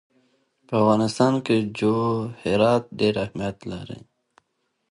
په 0.67 0.73
افغانستان 0.81 1.33
کې 1.45 1.57
جواهرات 1.79 2.83
ډېر 2.99 3.13
اهمیت 3.25 3.57
لري. 3.71 3.99